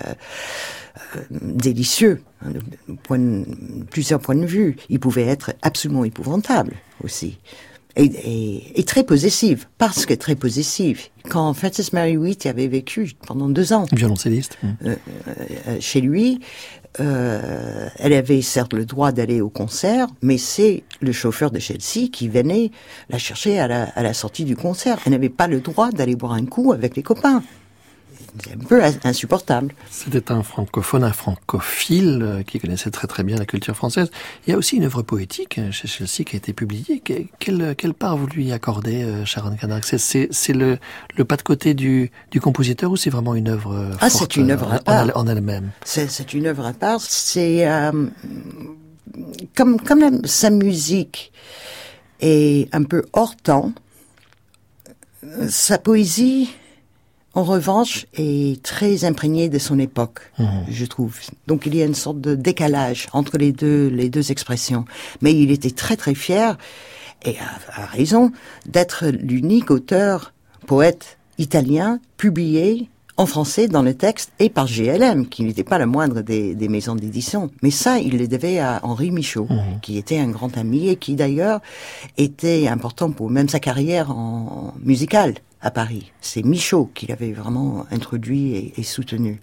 [1.30, 3.44] délicieux, hein, de point de-
[3.90, 4.76] plusieurs points de vue.
[4.88, 7.38] Il pouvait être absolument épouvantable aussi.
[7.96, 11.02] Et, très possessive, parce que très possessive.
[11.28, 14.58] Quand Frances Mary Wheat avait vécu pendant deux ans Violoncelliste.
[14.62, 14.68] mm.
[14.86, 16.40] euh, chez lui,
[17.00, 22.08] euh, elle avait certes le droit d'aller au concert, mais c'est le chauffeur de Chelsea
[22.12, 22.70] qui venait
[23.10, 24.98] la chercher à la, à la sortie du concert.
[25.06, 27.42] Elle n'avait pas le droit d'aller boire un coup avec les copains.
[28.42, 29.74] C'est un peu insupportable.
[29.90, 34.10] C'était un francophone, un francophile euh, qui connaissait très très bien la culture française.
[34.46, 37.00] Il y a aussi une œuvre poétique euh, chez Chelsea qui a été publiée.
[37.00, 40.78] Que- Quelle, quelle part vous lui accordez, euh, Sharon Kanak C'est- le,
[41.16, 44.36] le pas de côté du, du compositeur ou c'est vraiment une œuvre euh, Ah, c'est
[44.36, 45.16] une œuvre à en- part.
[45.16, 45.70] en, en elle-même?
[45.84, 47.00] C'est, une œuvre à part.
[47.02, 48.06] C'est euh,
[49.54, 51.32] comme comme la- sa musique
[52.20, 53.72] est un peu hors temps.
[55.48, 56.50] Sa poésie,
[57.34, 60.32] en revanche, est très imprégnée de son époque,
[60.68, 61.18] je trouve.
[61.46, 64.84] Donc il y a une sorte de décalage entre les deux les deux expressions.
[65.20, 66.56] Mais il était très très fier
[67.24, 68.30] et a, a raison
[68.66, 70.32] d'être l'unique auteur
[70.66, 75.86] poète italien publié en français dans le texte et par GLM, qui n'était pas la
[75.86, 77.50] moindre des, des maisons d'édition.
[77.62, 79.46] Mais ça, il le devait à Henri Michaud,
[79.82, 81.60] qui était un grand ami et qui d'ailleurs
[82.18, 86.12] était important pour même sa carrière en musicale à Paris.
[86.20, 89.40] C'est Michaud qui l'avait vraiment introduit et, et soutenu.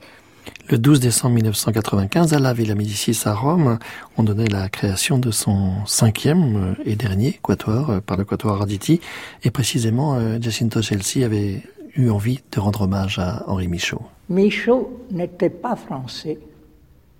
[0.69, 3.77] Le 12 décembre 1995, à la Villa Médicis à Rome,
[4.17, 8.53] on donnait la création de son cinquième euh, et dernier quatuor euh, par le quatuor
[8.53, 9.01] Arditi.
[9.43, 11.61] Et précisément, euh, Giacinto Chelsea avait
[11.95, 14.01] eu envie de rendre hommage à Henri Michaud.
[14.29, 16.39] Michaud n'était pas français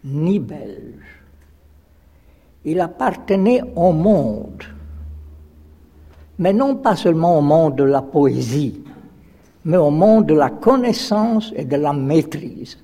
[0.06, 1.22] ni belge.
[2.64, 4.64] Il appartenait au monde,
[6.40, 8.82] mais non pas seulement au monde de la poésie,
[9.66, 12.78] mais au monde de la connaissance et de la maîtrise.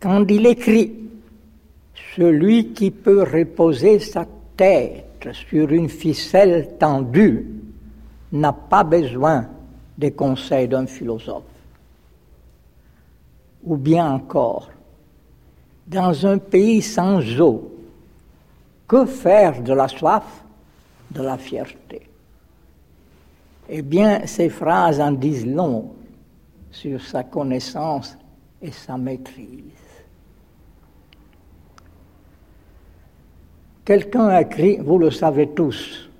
[0.00, 0.92] Quand il écrit
[2.16, 7.46] Celui qui peut reposer sa tête sur une ficelle tendue
[8.32, 9.46] n'a pas besoin
[9.96, 11.44] des conseils d'un philosophe.
[13.64, 14.70] Ou bien encore,
[15.86, 17.72] dans un pays sans eau,
[18.88, 20.44] que faire de la soif,
[21.10, 22.11] de la fierté?
[23.74, 25.94] Eh bien, ces phrases en disent long
[26.70, 28.18] sur sa connaissance
[28.60, 29.72] et sa maîtrise.
[33.82, 36.10] Quelqu'un a écrit, vous le savez tous,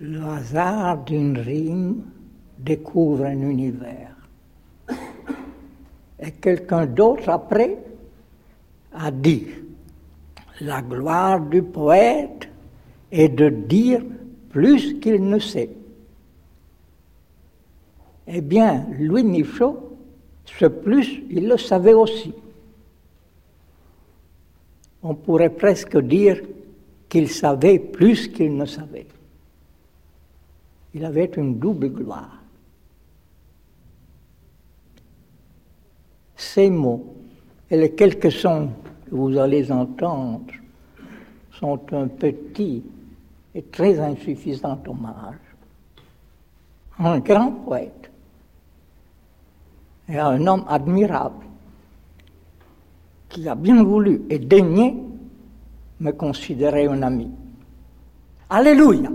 [0.00, 2.02] le hasard d'une rime
[2.58, 4.14] découvre un univers.
[6.20, 7.78] Et quelqu'un d'autre après
[8.92, 9.46] a dit,
[10.60, 12.50] la gloire du poète
[13.10, 14.02] est de dire
[14.50, 15.70] plus qu'il ne sait.
[18.26, 19.96] Eh bien, Louis Michaud
[20.44, 22.32] Ce plus, il le savait aussi.
[25.02, 26.40] On pourrait presque dire
[27.08, 29.06] qu'il savait plus qu'il ne savait.
[30.94, 32.42] Il avait une double gloire.
[36.36, 37.14] Ces mots
[37.70, 38.70] et les quelques sons
[39.06, 40.52] que vous allez entendre
[41.52, 42.82] sont un petit
[43.58, 45.34] et très insuffisant hommage
[46.96, 48.08] à un grand poète
[50.08, 51.44] et à un homme admirable
[53.28, 54.96] qui a bien voulu et daigné
[55.98, 57.32] me considérer un ami.
[58.48, 59.10] Alléluia.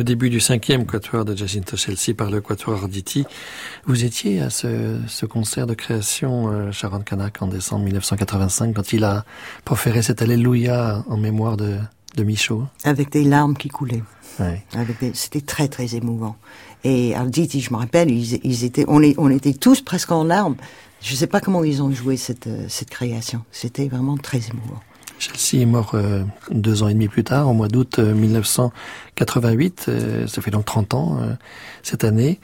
[0.00, 3.26] Le début du cinquième quatuor de Jacinto Chelsea par le quatuor Arditi.
[3.84, 8.94] Vous étiez à ce, ce concert de création euh, Sharon Kanak en décembre 1985 quand
[8.94, 9.26] il a
[9.66, 11.76] proféré cet Alléluia en mémoire de,
[12.16, 12.66] de Michaud.
[12.82, 14.02] Avec des larmes qui coulaient.
[14.38, 14.64] Ouais.
[15.12, 16.36] C'était très très émouvant.
[16.82, 20.56] Et Arditi, je me rappelle, ils, ils étaient, on, était tous presque en larmes.
[21.02, 23.42] Je ne sais pas comment ils ont joué cette, euh, cette création.
[23.52, 24.80] C'était vraiment très émouvant.
[25.20, 29.86] Chelsea est mort euh, deux ans et demi plus tard, au mois d'août 1988.
[29.88, 31.18] Euh, euh, ça fait donc 30 ans
[31.82, 32.40] cette année.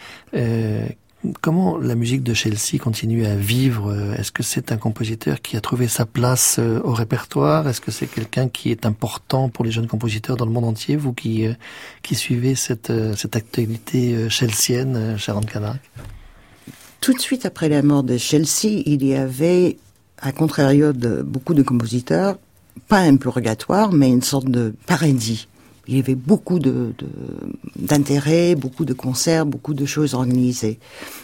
[1.40, 3.94] comment la musique de Chelsea continue à vivre?
[4.18, 7.66] Est-ce que c'est un compositeur qui a trouvé sa place au répertoire?
[7.66, 10.96] Est-ce que c'est quelqu'un qui est important pour les jeunes compositeurs dans le monde entier
[10.96, 11.46] Vous qui
[12.02, 15.80] qui suivez cette cette actualité chelseaine, Sharon Kanak
[17.00, 19.78] Tout de suite après la mort de Chelsea, il y avait
[20.18, 22.36] à contrario de beaucoup de compositeurs,
[22.88, 25.48] pas un purgatoire, mais une sorte de paradis.
[25.88, 26.92] Il y avait beaucoup de
[27.76, 30.80] d'intérêt, beaucoup de concerts, beaucoup de choses organisées.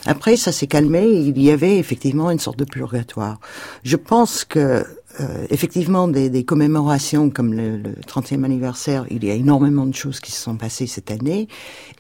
[0.07, 1.05] Après, ça s'est calmé.
[1.05, 3.40] il y avait effectivement une sorte de purgatoire.
[3.82, 4.84] Je pense que
[5.20, 9.94] euh, effectivement des, des, commémorations comme le, le, 30e anniversaire, il y a énormément de
[9.94, 11.48] choses qui se sont passées cette année.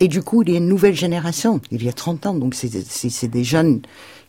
[0.00, 1.60] Et du coup, il y a une nouvelle génération.
[1.70, 3.82] Il y a 30 ans, donc c'est des jeunes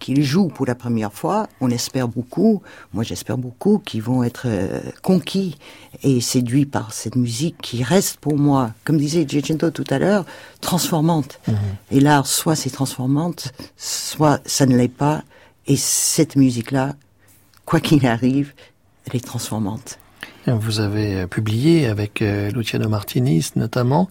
[0.03, 1.47] qui jouent pour la première fois.
[1.61, 2.61] On espère beaucoup,
[2.93, 5.55] moi j'espère beaucoup, qu'ils vont être euh, conquis
[6.03, 10.25] et séduits par cette musique qui reste pour moi, comme disait Giacinto tout à l'heure,
[10.59, 11.39] transformante.
[11.47, 11.55] Mhm.
[11.91, 15.23] Et l'art, soit c'est transformante, soit ça ne l'est pas.
[15.67, 16.95] Et cette musique-là,
[17.63, 18.53] quoi qu'il arrive,
[19.05, 19.99] elle est transformante.
[20.47, 24.09] Vous avez euh, publié avec euh, Luciano Martinis notamment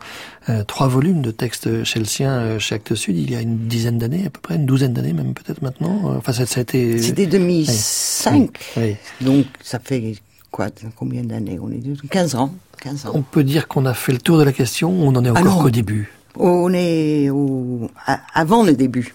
[0.49, 4.27] euh, trois volumes de textes chelsiens chez Actes Sud il y a une dizaine d'années
[4.27, 6.15] à peu près, une douzaine d'années même peut-être maintenant.
[6.17, 7.01] Enfin ça, ça a été...
[7.01, 8.97] C'était 2005, oui.
[9.21, 10.15] donc ça fait
[10.51, 12.55] quoi Combien d'années On est 15 ans.
[12.81, 13.11] 15 ans.
[13.15, 15.31] On peut dire qu'on a fait le tour de la question ou on en est
[15.31, 16.13] encore qu'au début?
[16.39, 17.91] On est au...
[18.35, 19.15] avant le début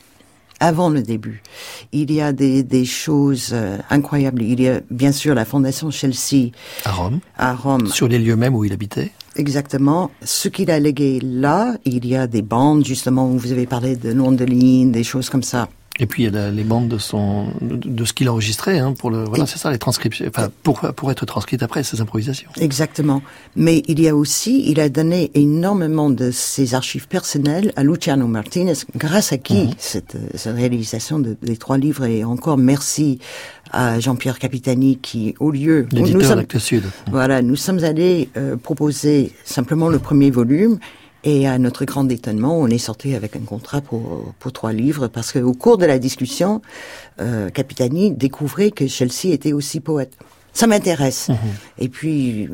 [0.59, 1.41] avant le début.
[1.91, 4.41] Il y a des, des choses euh, incroyables.
[4.41, 6.51] Il y a bien sûr la fondation Chelsea.
[6.85, 7.19] À Rome.
[7.37, 7.87] À Rome.
[7.87, 9.11] Sur les lieux mêmes où il habitait.
[9.35, 10.09] Exactement.
[10.23, 13.95] Ce qu'il a légué là, il y a des bandes, justement, où vous avez parlé
[13.95, 15.69] de nom de ligne, des choses comme ça.
[15.99, 19.09] Et puis il y a les bandes de son de ce qu'il enregistrait hein, pour
[19.09, 22.49] le voilà c'est ça les transcriptions enfin pour pour être transcrite après ces improvisations.
[22.59, 23.21] Exactement.
[23.55, 28.27] Mais il y a aussi il a donné énormément de ses archives personnelles à Luciano
[28.27, 29.71] Martinez grâce à qui mhm.
[29.77, 33.19] cette, cette, réalisation de, des trois livres et encore merci
[33.71, 36.83] à Jean-Pierre Capitani qui au lieu l'éditeur Sud.
[37.11, 40.77] Voilà nous sommes allés euh, proposer simplement le premier volume
[41.23, 45.07] et à notre grand étonnement, on est sorti avec un contrat pour, pour trois livres
[45.07, 46.61] parce qu'au cours de la discussion,
[47.19, 50.13] euh, Capitani découvrait que Chelsea était aussi poète.
[50.53, 51.29] Ça m'intéresse.
[51.29, 51.37] Mhm.
[51.77, 52.49] Et puis,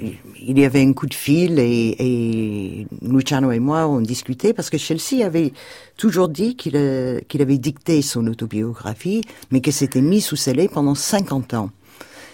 [0.00, 4.70] il y avait un coup de fil et, et Luciano et moi, on discutait parce
[4.70, 5.52] que Chelsea avait
[5.96, 10.68] toujours dit qu'il euh, qu'il avait dicté son autobiographie, mais que c'était mis sous scellé
[10.68, 11.70] pendant 50 ans.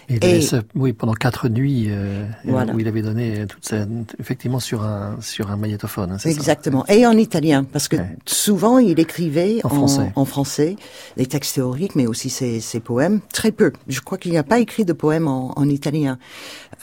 [0.09, 0.41] Et,
[0.75, 3.87] oui, pendant quatre nuits, euh, où il avait donné toute sa,
[4.19, 6.13] effectivement sur un sur un magnétophone.
[6.13, 6.87] Hein, Exactement.
[6.87, 10.13] Et en italien, parce que souvent il écrivait en, français.
[10.17, 10.77] en, français,
[11.19, 13.21] des textes théoriques, mais aussi ses, ses poèmes.
[13.33, 13.73] Très peu.
[13.87, 16.19] Je crois qu'il n'a pas écrit de poèmes en, en italien.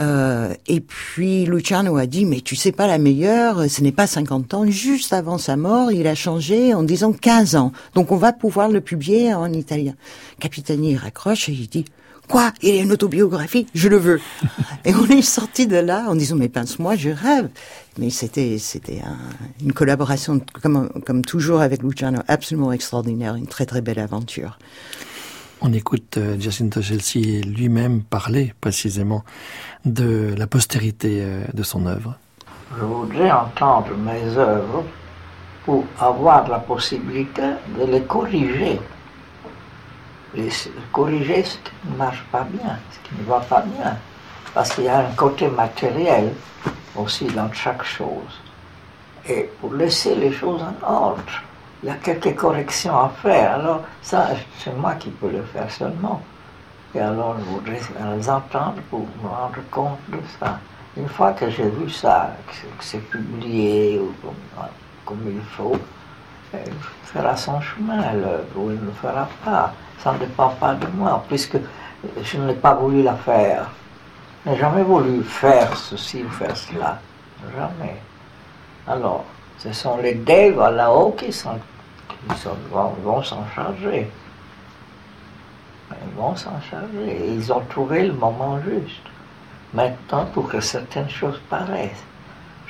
[0.02, 4.08] Euh, et puis Luciano a dit, mais tu sais pas la meilleure, ce n'est pas
[4.08, 4.66] 50 ans.
[4.68, 7.72] Juste avant sa mort, il a changé en disant 15 ans.
[7.96, 9.96] Donc on va pouvoir le publier en italien.
[10.40, 11.86] Capitani raccroche et il dit,
[12.30, 12.52] Quoi?
[12.62, 13.68] Il y a une autobiographie?
[13.74, 14.22] Je le veux.
[14.86, 17.50] et on est sorti de là en disant mais pince-moi, je rêve.
[17.98, 19.02] Mais c'était c'était
[19.62, 24.58] une collaboration comme comme toujours avec Luciano absolument extraordinaire, une très très belle aventure.
[25.62, 29.24] On écoute euh, Jacinto Chelsea lui-même parler précisément
[29.86, 32.18] de la postérité euh, de son œuvre.
[32.78, 34.84] Je voudrais entendre mes œuvres
[35.64, 37.42] pour avoir la possibilité
[37.80, 38.80] de les corriger
[40.92, 43.98] corriger ce qui ne marche pas bien, ce qui ne va pas bien.
[44.54, 46.34] Parce qu'il y a un côté matériel
[46.96, 48.42] aussi dans chaque chose.
[49.28, 51.24] Et pour laisser les choses en ordre,
[51.84, 53.56] il y a quelques corrections à faire.
[53.56, 56.22] Alors, ça, c'est moi qui peux le faire seulement.
[56.94, 57.82] Et alors, je voudrais
[58.18, 60.60] les entendre pour me rendre compte de ça.
[60.96, 64.66] Une fois que j'ai vu ça, que c'est publié comme,
[65.06, 65.76] comme il faut,
[67.04, 69.74] fera son chemin, l'œuvre, ou il ne le fera pas
[70.06, 71.58] ça ne dépend pas de moi, puisque
[72.22, 73.72] je n'ai pas voulu la faire.
[74.46, 77.00] Je n'ai jamais voulu faire ceci ou faire cela.
[77.56, 77.96] Jamais.
[78.88, 79.26] Alors,
[79.58, 81.32] ce sont les devs là-haut qui
[83.02, 84.08] vont, s'en charger.
[85.90, 87.26] Ils vont s'en charger.
[87.28, 89.08] Ils ont trouvé le moment juste.
[89.74, 92.04] Maintenant, pour que certaines choses paraissent.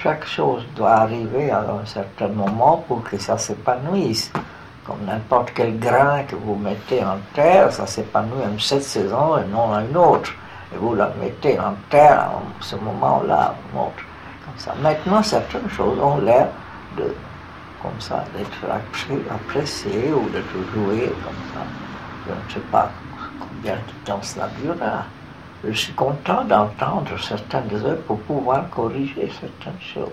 [0.06, 4.32] Chaque chose doit arriver à un certain moment pour que ça s'épanouisse
[4.86, 9.46] comme n'importe quel grain que vous mettez en terre, ça s'épanouit en cette saison et
[9.52, 10.32] non en une autre.
[10.72, 13.90] Et vous la mettez en terre à ce moment-là, comme
[14.58, 14.76] ça.
[14.80, 16.50] Maintenant, certaines choses ont l'air
[16.98, 17.12] de,
[17.82, 17.98] comme
[18.38, 21.62] d'être appréciées ou d'être jouées comme ça.
[22.28, 22.92] Je ne sais pas
[23.40, 25.06] combien de temps cela durera.
[25.68, 30.10] Je suis content d'entendre certaines œuvres pour pouvoir corriger certaines choses.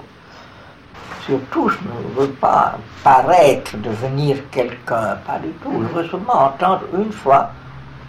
[1.26, 5.72] Surtout, je ne veux pas paraître, devenir quelqu'un, pas du tout.
[5.72, 7.50] Je veux seulement entendre une fois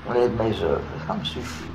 [0.09, 1.72] mes œuvres, ça me suffit.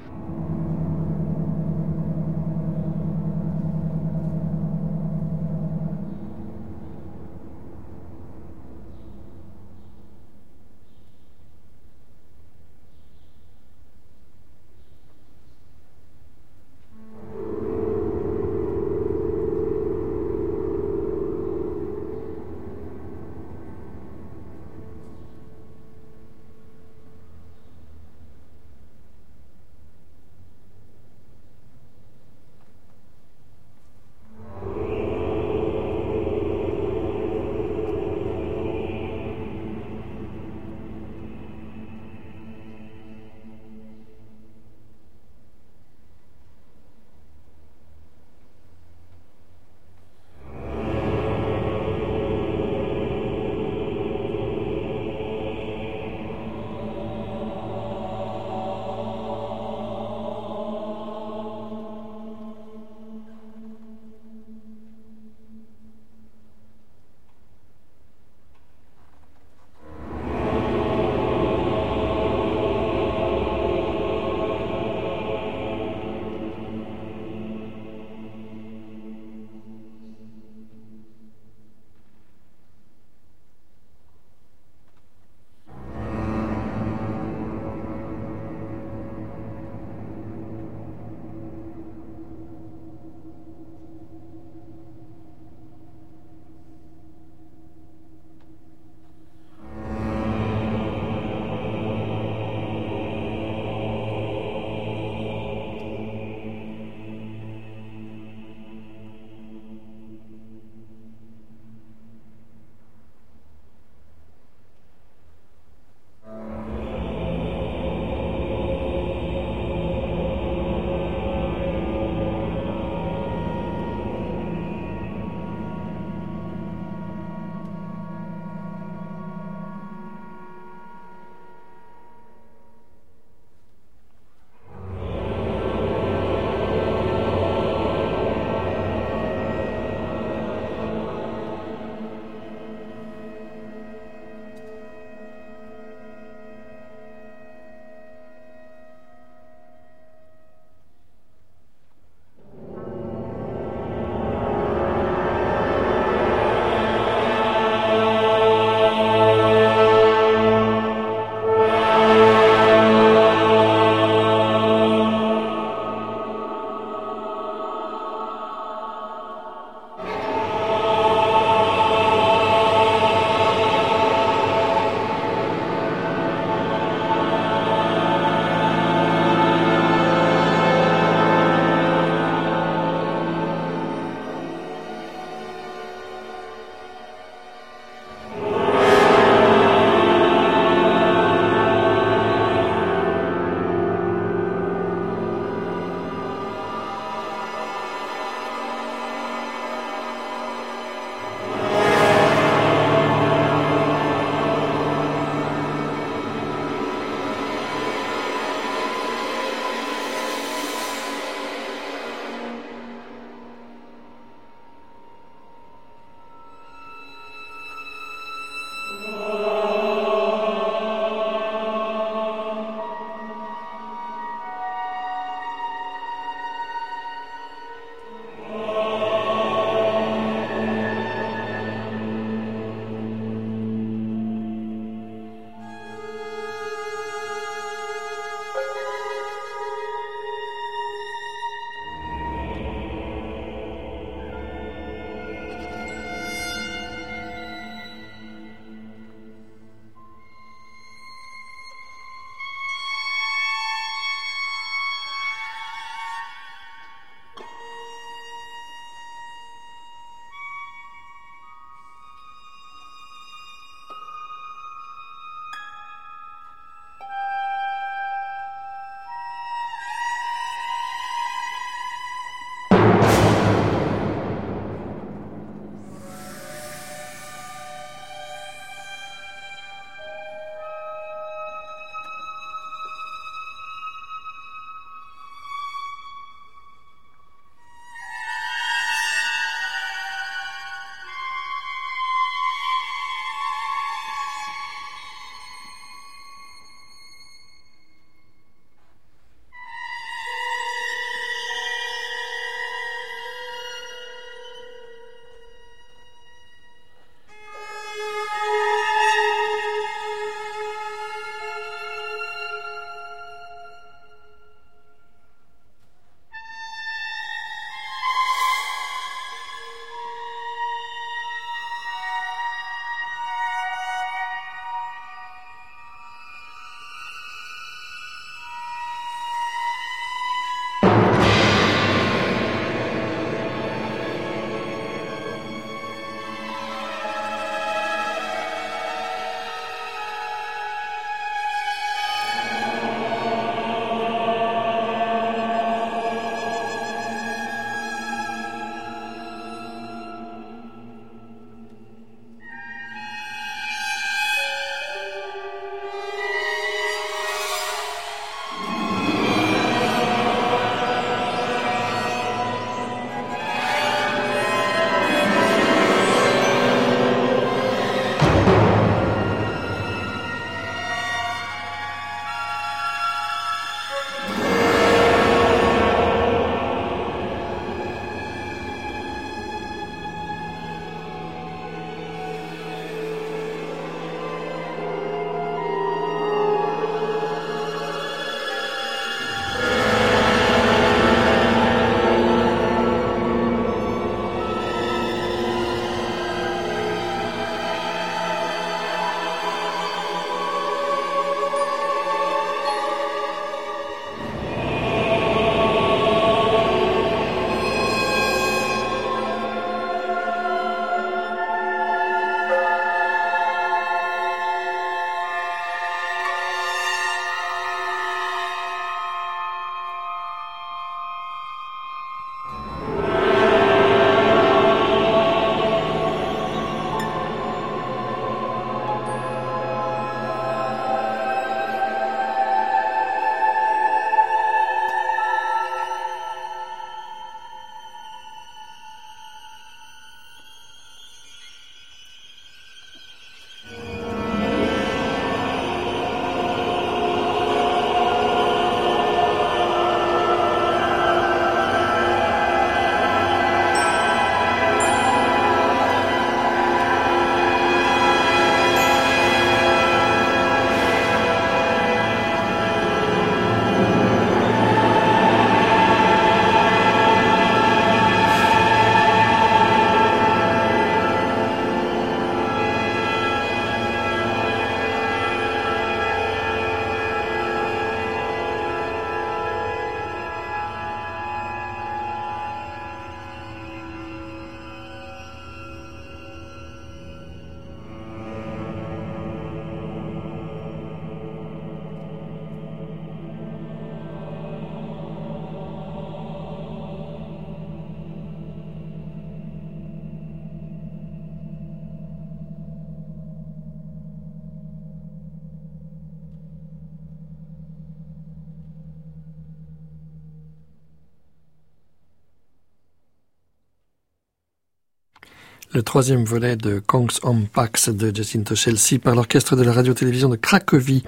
[515.79, 520.29] Le troisième volet de Kongs om Pax de Jacinto Chelsea par l'orchestre de la radio-télévision
[520.29, 521.05] de Cracovie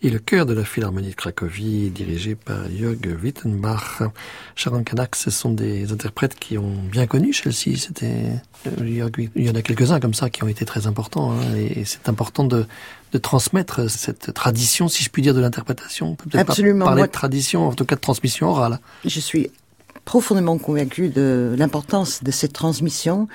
[0.00, 4.02] et le chœur de la Philharmonie de Cracovie dirigé par Jörg Wittenbach.
[4.54, 7.76] Sharon Kanak, ce sont des interprètes qui ont bien connu Chelsea.
[7.76, 8.28] C'était,
[8.68, 8.70] euh,
[9.34, 12.08] il y en a quelques-uns comme ça qui ont été très importants hein, et c'est
[12.08, 12.64] important de,
[13.10, 16.16] de transmettre cette tradition, si je puis dire, de l'interprétation.
[16.32, 18.78] On pas parler de tradition, en tout cas de transmission orale.
[19.04, 19.50] Je suis
[20.04, 23.28] profondément convaincu de l'importance de cette transmission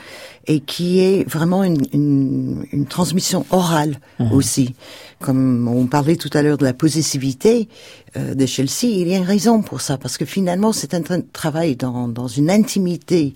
[0.47, 4.31] et qui est vraiment une, une, une transmission orale mmh.
[4.33, 4.75] aussi.
[5.19, 7.69] Comme on parlait tout à l'heure de la possessivité
[8.15, 11.01] euh, de Chelsea, il y a une raison pour ça, parce que finalement c'est un
[11.33, 13.33] travail dans, dans une intimité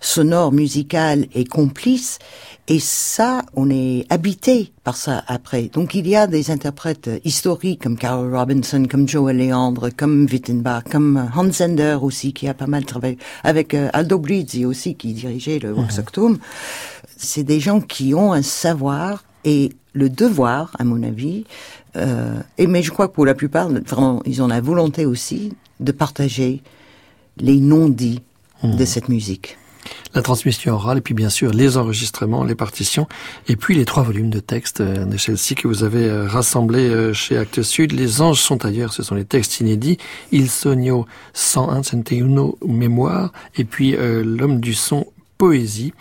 [0.00, 2.18] sonore, musicale et complice,
[2.66, 5.68] et ça, on est habité par ça après.
[5.68, 10.84] Donc il y a des interprètes historiques comme Carol Robinson, comme Joe Leandre, comme Wittenbach,
[10.90, 15.12] comme Hans Zender aussi, qui a pas mal travaillé, avec euh, Aldo Brizzi aussi, qui
[15.12, 16.32] dirigeait le Voxoctum.
[16.32, 16.38] Mmh.
[17.18, 21.44] C'est des gens qui ont un savoir et le devoir, à mon avis,
[21.96, 25.52] euh, et mais je crois que pour la plupart, vraiment, ils ont la volonté aussi
[25.80, 26.62] de partager
[27.36, 28.22] les non-dits
[28.62, 28.76] mmh.
[28.76, 29.58] de cette musique
[30.14, 33.08] la transmission orale, et puis bien sûr les enregistrements, les partitions,
[33.48, 36.88] et puis les trois volumes de textes euh, de Chelsea que vous avez euh, rassemblés
[36.88, 37.92] euh, chez Actes Sud.
[37.92, 39.98] Les anges sont ailleurs, ce sont les textes inédits.
[40.32, 45.06] Il sogno 101, Centeuno mémoire, et puis l'homme du son
[45.38, 45.92] poésie.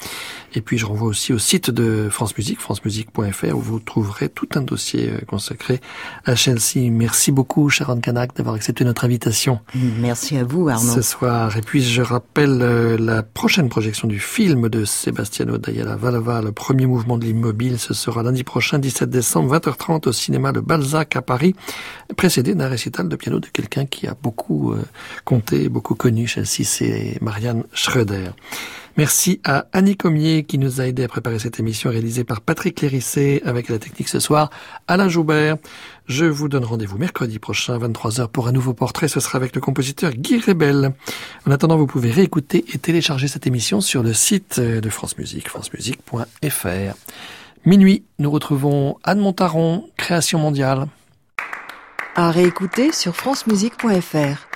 [0.56, 4.48] Et puis je renvoie aussi au site de France Musique, francemusique.fr, où vous trouverez tout
[4.56, 5.82] un dossier euh, consacré
[6.26, 6.92] à Chelsea.
[6.92, 9.60] Merci beaucoup Sharon Kanak d'avoir accepté notre invitation.
[10.00, 10.94] Merci à vous Arnaud.
[10.94, 11.58] Ce soir.
[11.58, 16.52] Et puis je rappelle euh, la prochaine projection du film de Sebastiano Dayala Valava, le
[16.52, 17.80] premier mouvement de l'immobile.
[17.80, 21.56] Ce sera lundi prochain, 17 décembre, 20h30 au cinéma de Balzac à Paris,
[22.16, 24.84] précédé d'un récital de piano de quelqu'un qui a beaucoup euh,
[25.26, 28.32] compté, beaucoup connu Chelsea, c'est Marianne Schröder.
[28.96, 32.80] Merci à Annie Comier qui nous a aidé à préparer cette émission réalisée par Patrick
[32.80, 34.52] Lérissé avec la technique ce soir,
[34.88, 35.58] Alain Joubert.
[36.06, 39.08] Je vous donne rendez-vous mercredi prochain, 23h, pour un nouveau portrait.
[39.08, 40.94] Ce sera avec le compositeur Guy Rebel.
[41.48, 45.50] En attendant, vous pouvez réécouter et télécharger cette émission sur le site de France Musique,
[45.50, 46.96] francemusique.fr.
[47.66, 50.86] Minuit, nous retrouvons Anne Montaron, Création mondiale.
[52.16, 54.48] À réécouter sur francemusique.fr.